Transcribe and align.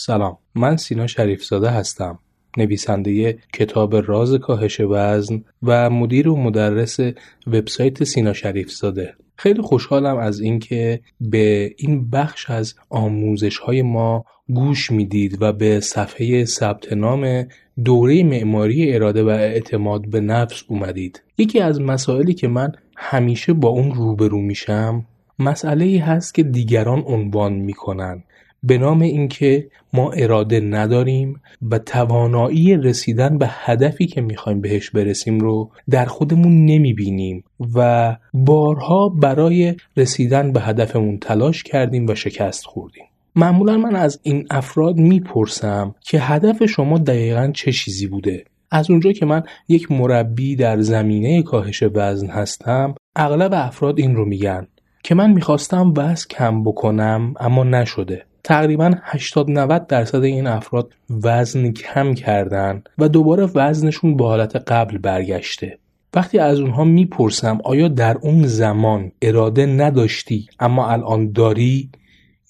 سلام. 0.00 0.38
من 0.54 0.76
سینا 0.76 1.06
شریفزاده 1.06 1.70
هستم. 1.70 2.18
نویسنده 2.56 3.38
کتاب 3.52 3.96
راز 3.96 4.34
کاهش 4.34 4.80
وزن 4.80 5.44
و 5.62 5.90
مدیر 5.90 6.28
و 6.28 6.36
مدرس 6.36 7.00
وبسایت 7.46 8.04
سینا 8.04 8.32
شریفزاده. 8.32 9.14
خیلی 9.36 9.62
خوشحالم 9.62 10.16
از 10.16 10.40
اینکه 10.40 11.00
به 11.20 11.74
این 11.78 12.10
بخش 12.10 12.50
از 12.50 12.74
آموزش 12.90 13.58
های 13.58 13.82
ما 13.82 14.24
گوش 14.48 14.90
می‌دید 14.90 15.42
و 15.42 15.52
به 15.52 15.80
صفحه 15.80 16.44
ثبت 16.44 16.92
نام 16.92 17.46
دوره 17.84 18.22
معماری 18.22 18.94
اراده 18.94 19.22
و 19.22 19.28
اعتماد 19.28 20.10
به 20.10 20.20
نفس 20.20 20.64
اومدید. 20.68 21.22
یکی 21.38 21.60
از 21.60 21.80
مسائلی 21.80 22.34
که 22.34 22.48
من 22.48 22.72
همیشه 22.96 23.52
با 23.52 23.68
اون 23.68 23.94
روبرو 23.94 24.40
میشم 24.40 25.06
مسئله 25.38 25.84
ای 25.84 25.98
هست 25.98 26.34
که 26.34 26.42
دیگران 26.42 27.04
عنوان 27.06 27.52
می‌کنن. 27.52 28.22
به 28.62 28.78
نام 28.78 29.00
اینکه 29.00 29.68
ما 29.92 30.10
اراده 30.10 30.60
نداریم 30.60 31.40
و 31.70 31.78
توانایی 31.78 32.76
رسیدن 32.76 33.38
به 33.38 33.46
هدفی 33.50 34.06
که 34.06 34.20
می‌خوایم 34.20 34.60
بهش 34.60 34.90
برسیم 34.90 35.40
رو 35.40 35.70
در 35.90 36.04
خودمون 36.04 36.64
نمی‌بینیم 36.64 37.44
و 37.74 38.16
بارها 38.34 39.08
برای 39.08 39.74
رسیدن 39.96 40.52
به 40.52 40.60
هدفمون 40.60 41.18
تلاش 41.18 41.62
کردیم 41.62 42.06
و 42.06 42.14
شکست 42.14 42.64
خوردیم. 42.64 43.04
معمولا 43.36 43.76
من 43.76 43.96
از 43.96 44.20
این 44.22 44.46
افراد 44.50 44.96
می‌پرسم 44.96 45.94
که 46.00 46.20
هدف 46.20 46.66
شما 46.66 46.98
دقیقا 46.98 47.50
چه 47.54 47.72
چیزی 47.72 48.06
بوده؟ 48.06 48.44
از 48.70 48.90
اونجا 48.90 49.12
که 49.12 49.26
من 49.26 49.42
یک 49.68 49.92
مربی 49.92 50.56
در 50.56 50.80
زمینه 50.80 51.42
کاهش 51.42 51.82
وزن 51.94 52.26
هستم 52.26 52.94
اغلب 53.16 53.50
افراد 53.54 53.98
این 53.98 54.16
رو 54.16 54.24
میگن 54.24 54.66
که 55.02 55.14
من 55.14 55.32
می‌خواستم 55.32 55.94
وزن 55.96 56.26
کم 56.30 56.64
بکنم 56.64 57.34
اما 57.40 57.64
نشده. 57.64 58.27
تقریبا 58.44 58.94
80 59.02 59.50
90 59.50 59.86
درصد 59.86 60.22
این 60.22 60.46
افراد 60.46 60.92
وزن 61.24 61.72
کم 61.72 62.14
کردن 62.14 62.82
و 62.98 63.08
دوباره 63.08 63.48
وزنشون 63.54 64.16
به 64.16 64.24
حالت 64.24 64.56
قبل 64.56 64.98
برگشته. 64.98 65.78
وقتی 66.14 66.38
از 66.38 66.60
اونها 66.60 66.84
می‌پرسم 66.84 67.58
آیا 67.64 67.88
در 67.88 68.18
اون 68.20 68.46
زمان 68.46 69.12
اراده 69.22 69.66
نداشتی 69.66 70.46
اما 70.60 70.88
الان 70.88 71.32
داری؟ 71.32 71.90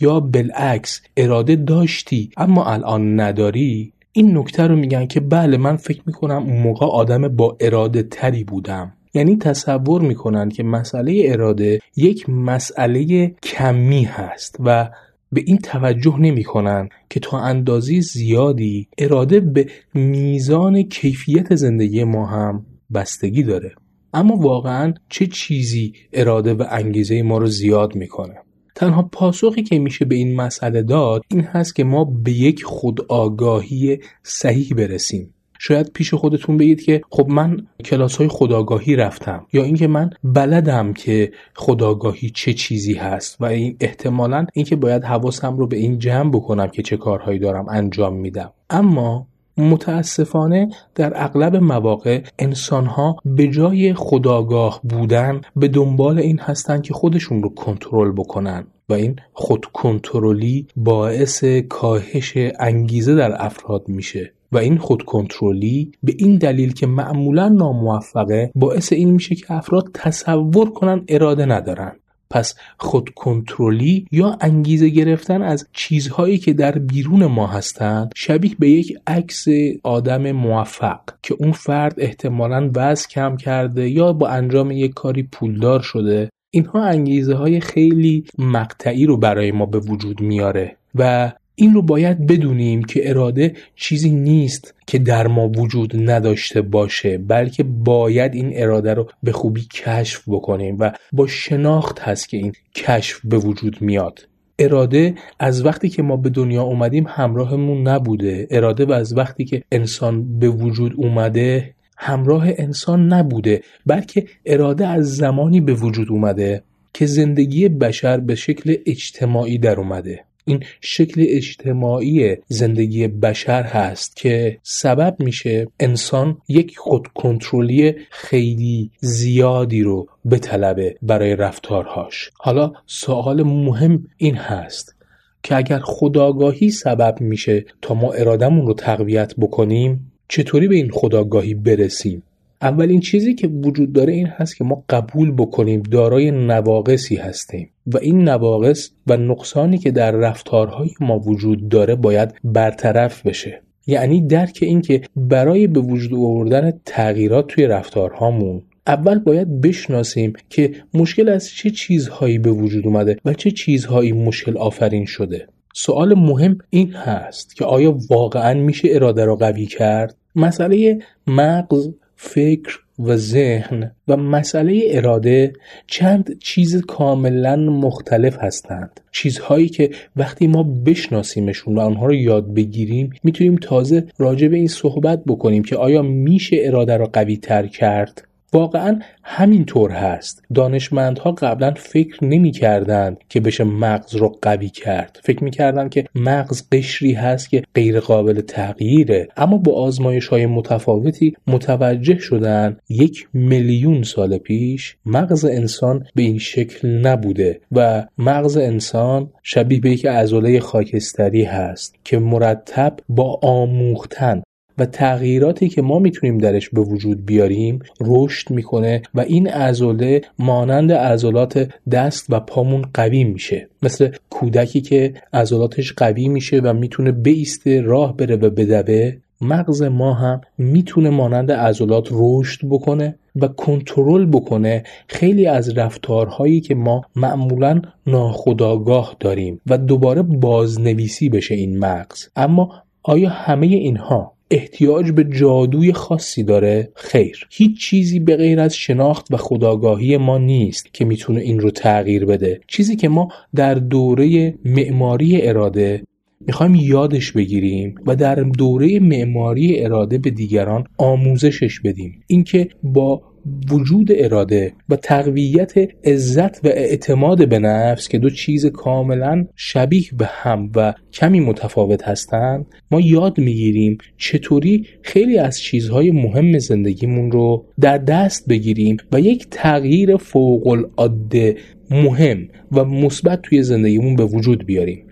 یا 0.00 0.20
بالعکس 0.20 1.00
اراده 1.16 1.56
داشتی 1.56 2.30
اما 2.36 2.64
الان 2.64 3.20
نداری؟ 3.20 3.92
این 4.12 4.38
نکته 4.38 4.66
رو 4.66 4.76
میگن 4.76 5.06
که 5.06 5.20
بله 5.20 5.56
من 5.56 5.76
فکر 5.76 6.02
می‌کنم 6.06 6.42
اون 6.42 6.62
موقع 6.62 6.86
آدم 6.86 7.28
با 7.28 7.56
اراده 7.60 8.02
تری 8.02 8.44
بودم. 8.44 8.92
یعنی 9.14 9.36
تصور 9.36 10.02
می‌کنن 10.02 10.48
که 10.48 10.62
مسئله 10.62 11.22
اراده 11.24 11.80
یک 11.96 12.28
مسئله 12.28 13.28
کمی 13.42 14.04
هست 14.04 14.56
و 14.64 14.88
به 15.32 15.42
این 15.46 15.58
توجه 15.58 16.18
نمی 16.18 16.44
کنن 16.44 16.88
که 17.10 17.20
تا 17.20 17.38
اندازی 17.38 18.00
زیادی 18.00 18.88
اراده 18.98 19.40
به 19.40 19.66
میزان 19.94 20.82
کیفیت 20.82 21.54
زندگی 21.54 22.04
ما 22.04 22.26
هم 22.26 22.66
بستگی 22.94 23.42
داره. 23.42 23.74
اما 24.12 24.36
واقعا 24.36 24.94
چه 25.08 25.26
چیزی 25.26 25.92
اراده 26.12 26.54
و 26.54 26.64
انگیزه 26.70 27.22
ما 27.22 27.38
رو 27.38 27.46
زیاد 27.46 27.96
می‌کنه؟ 27.96 28.34
تنها 28.74 29.02
پاسخی 29.02 29.62
که 29.62 29.78
میشه 29.78 30.04
به 30.04 30.14
این 30.14 30.36
مسئله 30.36 30.82
داد 30.82 31.22
این 31.30 31.40
هست 31.40 31.76
که 31.76 31.84
ما 31.84 32.04
به 32.04 32.32
یک 32.32 32.62
خودآگاهی 32.62 33.98
صحیح 34.22 34.74
برسیم. 34.76 35.34
شاید 35.58 35.92
پیش 35.92 36.14
خودتون 36.14 36.56
بگید 36.56 36.82
که 36.82 37.02
خب 37.10 37.26
من 37.28 37.66
کلاس 37.84 38.16
های 38.16 38.28
خداگاهی 38.28 38.96
رفتم 38.96 39.46
یا 39.52 39.62
اینکه 39.62 39.86
من 39.86 40.10
بلدم 40.24 40.92
که 40.92 41.32
خداگاهی 41.54 42.30
چه 42.30 42.52
چیزی 42.52 42.94
هست 42.94 43.36
و 43.40 43.44
این 43.44 43.76
احتمالا 43.80 44.46
اینکه 44.52 44.76
باید 44.76 45.04
حواسم 45.04 45.56
رو 45.56 45.66
به 45.66 45.76
این 45.76 45.98
جمع 45.98 46.30
بکنم 46.30 46.68
که 46.68 46.82
چه 46.82 46.96
کارهایی 46.96 47.38
دارم 47.38 47.66
انجام 47.68 48.14
میدم. 48.14 48.52
اما 48.70 49.26
متاسفانه 49.58 50.70
در 50.94 51.12
اغلب 51.24 51.56
مواقع 51.56 52.22
انسانها 52.38 53.16
به 53.24 53.48
جای 53.48 53.94
خداگاه 53.94 54.80
بودن 54.82 55.40
به 55.56 55.68
دنبال 55.68 56.18
این 56.18 56.38
هستند 56.38 56.82
که 56.82 56.94
خودشون 56.94 57.42
رو 57.42 57.48
کنترل 57.48 58.12
بکنن 58.12 58.66
و 58.88 58.92
این 58.92 59.16
خودکنترلی 59.32 60.66
باعث 60.76 61.44
کاهش 61.68 62.34
انگیزه 62.58 63.14
در 63.14 63.44
افراد 63.44 63.88
میشه. 63.88 64.32
و 64.52 64.58
این 64.58 64.78
خودکنترلی 64.78 65.92
به 66.02 66.14
این 66.18 66.38
دلیل 66.38 66.72
که 66.72 66.86
معمولا 66.86 67.48
ناموفقه 67.48 68.50
باعث 68.54 68.92
این 68.92 69.10
میشه 69.10 69.34
که 69.34 69.52
افراد 69.52 69.90
تصور 69.94 70.70
کنن 70.70 71.04
اراده 71.08 71.46
ندارن. 71.46 71.92
پس 72.30 72.54
خودکنترلی 72.78 74.06
یا 74.12 74.36
انگیزه 74.40 74.88
گرفتن 74.88 75.42
از 75.42 75.68
چیزهایی 75.72 76.38
که 76.38 76.52
در 76.52 76.72
بیرون 76.72 77.26
ما 77.26 77.46
هستند 77.46 78.12
شبیه 78.16 78.56
به 78.58 78.70
یک 78.70 78.98
عکس 79.06 79.44
آدم 79.82 80.32
موفق 80.32 81.00
که 81.22 81.34
اون 81.38 81.52
فرد 81.52 81.94
احتمالا 81.98 82.70
وزن 82.76 83.08
کم 83.10 83.36
کرده 83.36 83.88
یا 83.88 84.12
با 84.12 84.28
انجام 84.28 84.70
یک 84.70 84.94
کاری 84.94 85.22
پولدار 85.22 85.80
شده. 85.80 86.30
اینها 86.50 86.84
انگیزه 86.84 87.34
های 87.34 87.60
خیلی 87.60 88.24
مقطعی 88.38 89.06
رو 89.06 89.16
برای 89.16 89.52
ما 89.52 89.66
به 89.66 89.78
وجود 89.78 90.20
میاره 90.20 90.76
و 90.94 91.32
این 91.60 91.74
رو 91.74 91.82
باید 91.82 92.26
بدونیم 92.26 92.82
که 92.82 93.10
اراده 93.10 93.54
چیزی 93.76 94.10
نیست 94.10 94.74
که 94.86 94.98
در 94.98 95.26
ما 95.26 95.48
وجود 95.48 96.10
نداشته 96.10 96.62
باشه 96.62 97.18
بلکه 97.18 97.62
باید 97.62 98.34
این 98.34 98.50
اراده 98.54 98.94
رو 98.94 99.08
به 99.22 99.32
خوبی 99.32 99.66
کشف 99.72 100.22
بکنیم 100.26 100.76
و 100.80 100.92
با 101.12 101.26
شناخت 101.26 101.98
هست 101.98 102.28
که 102.28 102.36
این 102.36 102.52
کشف 102.74 103.20
به 103.24 103.38
وجود 103.38 103.82
میاد. 103.82 104.28
اراده 104.58 105.14
از 105.38 105.64
وقتی 105.64 105.88
که 105.88 106.02
ما 106.02 106.16
به 106.16 106.30
دنیا 106.30 106.62
اومدیم 106.62 107.06
همراهمون 107.08 107.88
نبوده. 107.88 108.46
اراده 108.50 108.84
و 108.84 108.92
از 108.92 109.16
وقتی 109.16 109.44
که 109.44 109.62
انسان 109.72 110.38
به 110.38 110.48
وجود 110.48 110.94
اومده 110.96 111.74
همراه 111.96 112.44
انسان 112.48 113.12
نبوده 113.12 113.62
بلکه 113.86 114.26
اراده 114.46 114.86
از 114.86 115.16
زمانی 115.16 115.60
به 115.60 115.74
وجود 115.74 116.10
اومده 116.10 116.62
که 116.94 117.06
زندگی 117.06 117.68
بشر 117.68 118.20
به 118.20 118.34
شکل 118.34 118.76
اجتماعی 118.86 119.58
در 119.58 119.80
اومده. 119.80 120.27
این 120.48 120.64
شکل 120.80 121.24
اجتماعی 121.28 122.36
زندگی 122.48 123.08
بشر 123.08 123.62
هست 123.62 124.16
که 124.16 124.58
سبب 124.62 125.16
میشه 125.18 125.68
انسان 125.80 126.38
یک 126.48 126.78
خودکنترلی 126.78 127.94
خیلی 128.10 128.90
زیادی 129.00 129.82
رو 129.82 130.08
بطلبه 130.30 130.96
برای 131.02 131.36
رفتارهاش. 131.36 132.30
حالا 132.38 132.72
سوال 132.86 133.42
مهم 133.42 134.06
این 134.16 134.34
هست 134.34 134.94
که 135.42 135.56
اگر 135.56 135.78
خداگاهی 135.78 136.70
سبب 136.70 137.20
میشه 137.20 137.64
تا 137.82 137.94
ما 137.94 138.12
ارادمون 138.12 138.66
رو 138.66 138.74
تقویت 138.74 139.34
بکنیم 139.36 140.12
چطوری 140.28 140.68
به 140.68 140.74
این 140.74 140.90
خداگاهی 140.90 141.54
برسیم؟ 141.54 142.22
اولین 142.62 143.00
چیزی 143.00 143.34
که 143.34 143.48
وجود 143.48 143.92
داره 143.92 144.12
این 144.12 144.26
هست 144.26 144.56
که 144.56 144.64
ما 144.64 144.84
قبول 144.88 145.32
بکنیم 145.32 145.82
دارای 145.82 146.30
نواقصی 146.30 147.16
هستیم 147.16 147.70
و 147.86 147.98
این 147.98 148.28
نواقص 148.28 148.90
و 149.06 149.16
نقصانی 149.16 149.78
که 149.78 149.90
در 149.90 150.10
رفتارهای 150.10 150.90
ما 151.00 151.18
وجود 151.18 151.68
داره 151.68 151.94
باید 151.94 152.34
برطرف 152.44 153.26
بشه. 153.26 153.62
یعنی 153.86 154.26
درک 154.26 154.58
این 154.62 154.80
که 154.80 155.02
برای 155.16 155.66
به 155.66 155.80
وجود 155.80 156.14
آوردن 156.14 156.72
تغییرات 156.84 157.46
توی 157.46 157.66
رفتارهامون 157.66 158.62
اول 158.86 159.18
باید 159.18 159.60
بشناسیم 159.60 160.32
که 160.48 160.72
مشکل 160.94 161.28
از 161.28 161.48
چه 161.48 161.70
چیزهایی 161.70 162.38
به 162.38 162.50
وجود 162.50 162.86
اومده 162.86 163.16
و 163.24 163.34
چه 163.34 163.50
چیزهایی 163.50 164.12
مشکل 164.12 164.58
آفرین 164.58 165.04
شده. 165.04 165.48
سوال 165.74 166.14
مهم 166.14 166.58
این 166.70 166.92
هست 166.92 167.56
که 167.56 167.64
آیا 167.64 167.98
واقعا 168.10 168.54
میشه 168.54 168.88
اراده 168.92 169.24
را 169.24 169.36
قوی 169.36 169.66
کرد؟ 169.66 170.16
مسئله 170.36 170.98
مغز 171.26 171.90
فکر 172.20 172.80
و 172.98 173.16
ذهن 173.16 173.90
و 174.08 174.16
مسئله 174.16 174.82
اراده 174.90 175.52
چند 175.86 176.38
چیز 176.38 176.80
کاملا 176.86 177.56
مختلف 177.56 178.38
هستند. 178.40 179.00
چیزهایی 179.12 179.68
که 179.68 179.90
وقتی 180.16 180.46
ما 180.46 180.62
بشناسیمشون 180.62 181.78
و 181.78 181.80
آنها 181.80 182.06
رو 182.06 182.14
یاد 182.14 182.54
بگیریم 182.54 183.10
می‌تونیم 183.22 183.56
تازه 183.56 184.04
راجع 184.18 184.48
به 184.48 184.56
این 184.56 184.68
صحبت 184.68 185.24
بکنیم 185.24 185.62
که 185.62 185.76
آیا 185.76 186.02
میشه 186.02 186.56
اراده 186.60 186.96
را 186.96 187.06
قوی 187.06 187.36
تر 187.36 187.66
کرد؟ 187.66 188.27
واقعا 188.52 188.98
همینطور 189.22 189.90
هست. 189.90 190.44
دانشمندها 190.54 191.32
قبلا 191.32 191.74
فکر 191.76 192.24
نمی 192.24 192.50
کردند 192.50 193.16
که 193.28 193.40
بشه 193.40 193.64
مغز 193.64 194.14
رو 194.14 194.38
قوی 194.42 194.68
کرد. 194.68 195.20
فکر 195.24 195.44
می 195.44 195.50
کردن 195.50 195.88
که 195.88 196.04
مغز 196.14 196.62
قشری 196.72 197.12
هست 197.12 197.50
که 197.50 197.62
غیر 197.74 198.00
قابل 198.00 198.40
تغییره. 198.40 199.28
اما 199.36 199.56
با 199.56 199.72
آزمایش 199.72 200.28
های 200.28 200.46
متفاوتی 200.46 201.34
متوجه 201.46 202.18
شدن 202.18 202.76
یک 202.88 203.28
میلیون 203.32 204.02
سال 204.02 204.38
پیش 204.38 204.96
مغز 205.06 205.44
انسان 205.44 206.06
به 206.14 206.22
این 206.22 206.38
شکل 206.38 206.88
نبوده 206.88 207.60
و 207.72 208.06
مغز 208.18 208.56
انسان 208.56 209.30
شبیه 209.42 209.80
به 209.80 209.90
یک 209.90 210.06
عضله 210.06 210.60
خاکستری 210.60 211.44
هست 211.44 211.94
که 212.04 212.18
مرتب 212.18 212.96
با 213.08 213.40
آموختن 213.42 214.42
و 214.78 214.86
تغییراتی 214.86 215.68
که 215.68 215.82
ما 215.82 215.98
می‌تونیم 215.98 216.38
درش 216.38 216.70
به 216.70 216.80
وجود 216.80 217.26
بیاریم 217.26 217.78
رشد 218.00 218.50
می‌کنه 218.50 219.02
و 219.14 219.20
این 219.20 219.48
عضله 219.48 220.20
مانند 220.38 220.92
عضلات 220.92 221.68
دست 221.90 222.26
و 222.28 222.40
پامون 222.40 222.84
قوی 222.94 223.24
میشه. 223.24 223.68
مثل 223.82 224.10
کودکی 224.30 224.80
که 224.80 225.14
عضلاتش 225.32 225.92
قوی 225.92 226.28
میشه 226.28 226.60
و 226.60 226.72
می‌تونه 226.72 227.12
بیسته 227.12 227.80
راه 227.80 228.16
بره 228.16 228.36
و 228.36 228.50
بدوه 228.50 229.12
مغز 229.40 229.82
ما 229.82 230.14
هم 230.14 230.40
می‌تونه 230.58 231.10
مانند 231.10 231.52
عضلات 231.52 232.08
رشد 232.12 232.60
بکنه 232.70 233.14
و 233.36 233.48
کنترل 233.48 234.26
بکنه 234.26 234.82
خیلی 235.08 235.46
از 235.46 235.78
رفتارهایی 235.78 236.60
که 236.60 236.74
ما 236.74 237.02
معمولا 237.16 237.82
ناخداگاه 238.06 239.16
داریم 239.20 239.60
و 239.66 239.78
دوباره 239.78 240.22
بازنویسی 240.22 241.28
بشه 241.28 241.54
این 241.54 241.78
مغز. 241.78 242.28
اما 242.36 242.72
آیا 243.02 243.28
همه 243.28 243.66
اینها 243.66 244.32
احتیاج 244.50 245.10
به 245.10 245.24
جادوی 245.24 245.92
خاصی 245.92 246.42
داره؟ 246.42 246.92
خیر 246.94 247.46
هیچ 247.50 247.80
چیزی 247.80 248.20
به 248.20 248.36
غیر 248.36 248.60
از 248.60 248.74
شناخت 248.74 249.26
و 249.30 249.36
خداگاهی 249.36 250.16
ما 250.16 250.38
نیست 250.38 250.94
که 250.94 251.04
می‌تونه 251.04 251.40
این 251.40 251.60
رو 251.60 251.70
تغییر 251.70 252.24
بده 252.24 252.60
چیزی 252.66 252.96
که 252.96 253.08
ما 253.08 253.28
در 253.54 253.74
دوره 253.74 254.54
معماری 254.64 255.42
اراده 255.42 256.02
می‌خوایم 256.40 256.74
یادش 256.74 257.32
بگیریم 257.32 257.94
و 258.06 258.16
در 258.16 258.34
دوره 258.34 259.00
معماری 259.00 259.84
اراده 259.84 260.18
به 260.18 260.30
دیگران 260.30 260.84
آموزشش 260.98 261.80
بدیم 261.80 262.22
اینکه 262.26 262.68
با 262.82 263.22
وجود 263.70 264.08
اراده 264.10 264.72
و 264.88 264.96
تقویت 264.96 265.72
عزت 266.04 266.64
و 266.64 266.68
اعتماد 266.68 267.48
به 267.48 267.58
نفس 267.58 268.08
که 268.08 268.18
دو 268.18 268.30
چیز 268.30 268.66
کاملا 268.66 269.46
شبیه 269.56 270.04
به 270.16 270.26
هم 270.26 270.70
و 270.76 270.94
کمی 271.12 271.40
متفاوت 271.40 272.02
هستند 272.02 272.66
ما 272.90 273.00
یاد 273.00 273.38
می‌گیریم 273.38 273.98
چطوری 274.16 274.86
خیلی 275.02 275.38
از 275.38 275.60
چیزهای 275.60 276.10
مهم 276.10 276.58
زندگیمون 276.58 277.30
رو 277.30 277.66
در 277.80 277.98
دست 277.98 278.48
بگیریم 278.48 278.96
و 279.12 279.20
یک 279.20 279.46
تغییر 279.50 280.16
فوق 280.16 280.66
العاده 280.66 281.56
مهم 281.90 282.48
و 282.72 282.84
مثبت 282.84 283.42
توی 283.42 283.62
زندگیمون 283.62 284.16
به 284.16 284.24
وجود 284.24 284.66
بیاریم. 284.66 285.04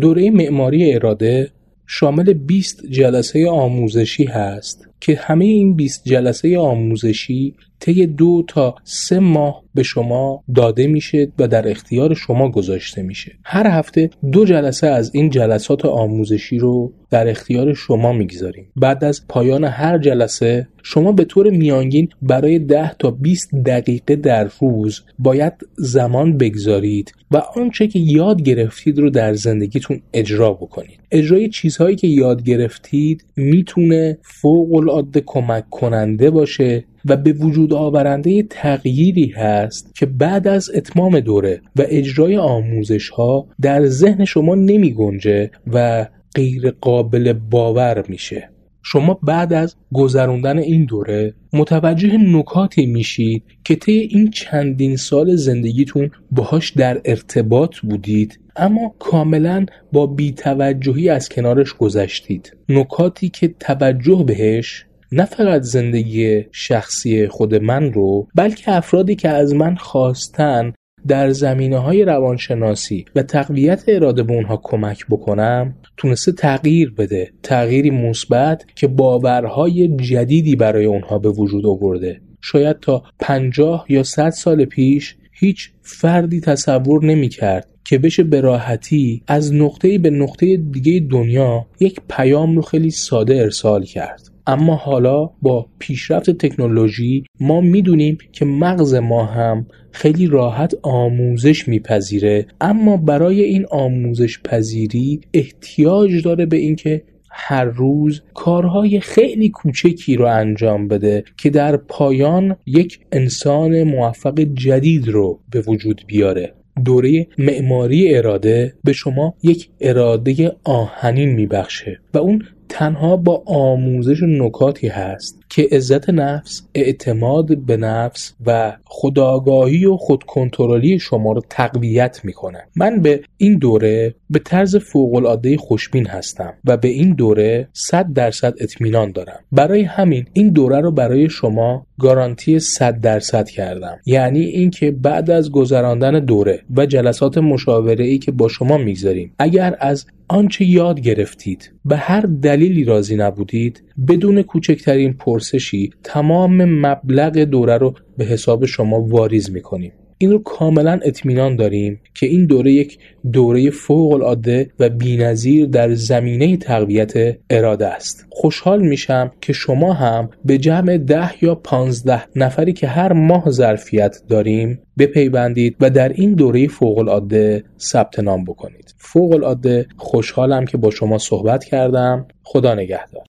دوره 0.00 0.30
معماری 0.30 0.94
اراده 0.94 1.50
شامل 1.86 2.32
20 2.32 2.86
جلسه 2.86 3.48
آموزشی 3.50 4.24
هست. 4.24 4.91
که 5.02 5.16
همه 5.16 5.44
این 5.44 5.74
20 5.74 6.04
جلسه 6.04 6.58
آموزشی 6.58 7.54
طی 7.80 8.06
دو 8.06 8.44
تا 8.48 8.74
سه 8.84 9.18
ماه 9.18 9.62
به 9.74 9.82
شما 9.82 10.44
داده 10.54 10.86
میشه 10.86 11.32
و 11.38 11.48
در 11.48 11.70
اختیار 11.70 12.14
شما 12.14 12.50
گذاشته 12.50 13.02
میشه. 13.02 13.32
هر 13.44 13.66
هفته 13.66 14.10
دو 14.32 14.44
جلسه 14.44 14.86
از 14.86 15.10
این 15.14 15.30
جلسات 15.30 15.84
آموزشی 15.84 16.58
رو 16.58 16.92
در 17.10 17.28
اختیار 17.28 17.74
شما 17.74 18.12
می‌گذاریم. 18.12 18.66
بعد 18.76 19.04
از 19.04 19.28
پایان 19.28 19.64
هر 19.64 19.98
جلسه 19.98 20.68
شما 20.82 21.12
به 21.12 21.24
طور 21.24 21.50
میانگین 21.50 22.08
برای 22.22 22.58
10 22.58 22.94
تا 22.98 23.10
20 23.10 23.54
دقیقه 23.54 24.16
در 24.16 24.50
روز 24.60 25.00
باید 25.18 25.52
زمان 25.76 26.36
بگذارید 26.36 27.12
و 27.30 27.36
آنچه 27.36 27.86
که 27.86 27.98
یاد 27.98 28.42
گرفتید 28.42 28.98
رو 28.98 29.10
در 29.10 29.34
زندگیتون 29.34 30.00
اجرا 30.12 30.52
بکنید. 30.52 31.00
اجرای 31.10 31.48
چیزهایی 31.48 31.96
که 31.96 32.06
یاد 32.06 32.42
گرفتید 32.42 33.24
می‌تونه 33.36 34.18
فوق 34.22 34.72
العاده 34.92 35.22
کمک 35.26 35.70
کننده 35.70 36.30
باشه 36.30 36.84
و 37.04 37.16
به 37.16 37.32
وجود 37.32 37.72
آورنده 37.72 38.42
تغییری 38.42 39.26
هست 39.36 39.94
که 39.94 40.06
بعد 40.06 40.48
از 40.48 40.70
اتمام 40.74 41.20
دوره 41.20 41.60
و 41.76 41.82
اجرای 41.88 42.36
آموزش 42.36 43.08
ها 43.08 43.46
در 43.60 43.86
ذهن 43.86 44.24
شما 44.24 44.54
نمی 44.54 44.92
گنجه 44.92 45.50
و 45.72 46.06
غیر 46.34 46.70
قابل 46.70 47.32
باور 47.32 48.04
میشه. 48.08 48.48
شما 48.82 49.18
بعد 49.22 49.52
از 49.52 49.76
گذراندن 49.94 50.58
این 50.58 50.84
دوره 50.84 51.34
متوجه 51.52 52.16
نکاتی 52.16 52.86
میشید 52.86 53.42
که 53.64 53.76
طی 53.76 53.92
این 53.92 54.30
چندین 54.30 54.96
سال 54.96 55.36
زندگیتون 55.36 56.10
باهاش 56.30 56.70
در 56.70 57.00
ارتباط 57.04 57.78
بودید 57.78 58.40
اما 58.56 58.94
کاملا 58.98 59.66
با 59.92 60.06
بیتوجهی 60.06 61.08
از 61.08 61.28
کنارش 61.28 61.72
گذشتید. 61.72 62.56
نکاتی 62.68 63.28
که 63.28 63.48
توجه 63.48 64.24
بهش 64.26 64.86
نه 65.12 65.24
فقط 65.24 65.62
زندگی 65.62 66.44
شخصی 66.52 67.28
خود 67.28 67.54
من 67.54 67.92
رو 67.92 68.28
بلکه 68.34 68.72
افرادی 68.72 69.14
که 69.14 69.28
از 69.28 69.54
من 69.54 69.74
خواستن 69.74 70.72
در 71.08 71.30
زمینه 71.30 71.78
های 71.78 72.04
روانشناسی 72.04 73.04
و 73.14 73.22
تقویت 73.22 73.84
اراده 73.88 74.22
به 74.22 74.32
اونها 74.32 74.60
کمک 74.62 75.06
بکنم 75.10 75.74
تونسته 75.96 76.32
تغییر 76.32 76.90
بده. 76.90 77.30
تغییری 77.42 77.90
مثبت 77.90 78.64
که 78.76 78.86
باورهای 78.86 79.96
جدیدی 79.96 80.56
برای 80.56 80.84
اونها 80.84 81.18
به 81.18 81.30
وجود 81.30 81.66
آورده. 81.66 82.20
شاید 82.40 82.80
تا 82.80 83.02
پنجاه 83.18 83.86
یا 83.88 84.02
صد 84.02 84.30
سال 84.30 84.64
پیش 84.64 85.16
هیچ 85.32 85.70
فردی 85.82 86.40
تصور 86.40 87.04
نمی 87.04 87.28
کرد 87.28 87.68
که 87.84 87.98
بشه 87.98 88.22
به 88.22 88.40
راحتی 88.40 89.22
از 89.26 89.54
نقطه 89.54 89.98
به 89.98 90.10
نقطه 90.10 90.56
دیگه 90.56 91.06
دنیا 91.10 91.66
یک 91.80 92.00
پیام 92.08 92.56
رو 92.56 92.62
خیلی 92.62 92.90
ساده 92.90 93.36
ارسال 93.36 93.84
کرد. 93.84 94.31
اما 94.46 94.74
حالا 94.74 95.30
با 95.42 95.66
پیشرفت 95.78 96.30
تکنولوژی 96.30 97.24
ما 97.40 97.60
می‌دونیم 97.60 98.18
که 98.32 98.44
مغز 98.44 98.94
ما 98.94 99.24
هم 99.24 99.66
خیلی 99.92 100.26
راحت 100.26 100.74
آموزش 100.82 101.68
میپذیره. 101.68 102.46
اما 102.60 102.96
برای 102.96 103.42
این 103.42 103.66
آموزش 103.70 104.40
پذیری 104.42 105.20
احتیاج 105.34 106.24
داره 106.24 106.46
به 106.46 106.56
اینکه 106.56 107.02
هر 107.34 107.64
روز 107.64 108.22
کارهای 108.34 109.00
خیلی 109.00 109.48
کوچکی 109.48 110.16
رو 110.16 110.26
انجام 110.26 110.88
بده 110.88 111.24
که 111.36 111.50
در 111.50 111.76
پایان 111.76 112.56
یک 112.66 113.00
انسان 113.12 113.82
موفق 113.82 114.40
جدید 114.40 115.08
رو 115.08 115.40
به 115.50 115.60
وجود 115.60 116.02
بیاره. 116.06 116.54
دوره 116.84 117.26
معماری 117.38 118.14
اراده 118.14 118.74
به 118.84 118.92
شما 118.92 119.34
یک 119.42 119.68
اراده 119.80 120.52
آهنین 120.64 121.28
میبخشه 121.28 122.00
و 122.14 122.18
اون 122.18 122.42
تنها 122.72 123.16
با 123.16 123.42
آموزش 123.46 124.22
نکاتی 124.22 124.88
هست 124.88 125.38
که 125.48 125.68
عزت 125.72 126.10
نفس، 126.10 126.62
اعتماد 126.74 127.58
به 127.58 127.76
نفس 127.76 128.34
و 128.46 128.76
خداگاهی 128.84 129.84
و 129.84 129.96
خودکنترلی 129.96 130.98
شما 130.98 131.32
رو 131.32 131.42
تقویت 131.50 132.20
می‌کنه. 132.24 132.58
من 132.76 133.00
به 133.00 133.20
این 133.36 133.58
دوره 133.58 134.14
به 134.30 134.38
طرز 134.38 134.76
فوق 134.76 135.14
العاده 135.14 135.56
خوشبین 135.56 136.06
هستم 136.06 136.54
و 136.64 136.76
به 136.76 136.88
این 136.88 137.14
دوره 137.14 137.68
100 137.72 138.12
درصد 138.12 138.54
اطمینان 138.60 139.12
دارم. 139.12 139.40
برای 139.52 139.82
همین 139.82 140.26
این 140.32 140.48
دوره 140.48 140.80
رو 140.80 140.90
برای 140.90 141.28
شما 141.28 141.86
گارانتی 141.98 142.60
100 142.60 143.00
درصد 143.00 143.48
کردم. 143.48 143.98
یعنی 144.06 144.40
اینکه 144.40 144.90
بعد 144.90 145.30
از 145.30 145.50
گذراندن 145.50 146.20
دوره 146.24 146.60
و 146.76 146.86
جلسات 146.86 147.38
مشاوره 147.38 148.04
ای 148.04 148.18
که 148.18 148.32
با 148.32 148.48
شما 148.48 148.78
می‌گذاریم 148.78 149.34
اگر 149.38 149.76
از 149.80 150.06
آنچه 150.32 150.64
یاد 150.64 151.00
گرفتید. 151.00 151.72
به 151.84 151.96
هر 151.96 152.20
دلیلی 152.20 152.84
راضی 152.84 153.16
نبودید 153.16 153.82
بدون 154.08 154.42
کوچکترین 154.42 155.12
پرسشی 155.12 155.90
تمام 156.02 156.64
مبلغ 156.64 157.38
دوره 157.38 157.76
رو 157.76 157.94
به 158.16 158.24
حساب 158.24 158.64
شما 158.64 159.00
واریز 159.00 159.50
می‌کنیم. 159.50 159.92
این 160.22 160.30
رو 160.30 160.38
کاملا 160.38 161.00
اطمینان 161.04 161.56
داریم 161.56 162.00
که 162.14 162.26
این 162.26 162.46
دوره 162.46 162.72
یک 162.72 162.98
دوره 163.32 163.70
فوق 163.70 164.12
العاده 164.12 164.70
و 164.78 164.88
بینظیر 164.88 165.66
در 165.66 165.94
زمینه 165.94 166.56
تقویت 166.56 167.36
اراده 167.50 167.86
است. 167.86 168.26
خوشحال 168.30 168.82
میشم 168.82 169.32
که 169.40 169.52
شما 169.52 169.92
هم 169.92 170.30
به 170.44 170.58
جمع 170.58 170.98
ده 170.98 171.44
یا 171.44 171.54
پانزده 171.54 172.22
نفری 172.36 172.72
که 172.72 172.86
هر 172.86 173.12
ماه 173.12 173.50
ظرفیت 173.50 174.22
داریم 174.28 174.82
بپیوندید 174.98 175.76
و 175.80 175.90
در 175.90 176.08
این 176.08 176.34
دوره 176.34 176.68
فوق 176.68 176.98
العاده 176.98 177.64
ثبت 177.80 178.18
نام 178.18 178.44
بکنید. 178.44 178.94
فوق 178.98 179.32
العاده 179.32 179.86
خوشحالم 179.96 180.64
که 180.64 180.76
با 180.76 180.90
شما 180.90 181.18
صحبت 181.18 181.64
کردم. 181.64 182.26
خدا 182.42 182.74
نگهدار. 182.74 183.20